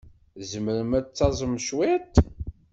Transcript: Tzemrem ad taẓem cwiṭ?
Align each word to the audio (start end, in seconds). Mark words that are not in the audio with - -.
Tzemrem 0.39 0.91
ad 0.99 1.07
taẓem 1.07 1.53
cwiṭ? 1.65 2.13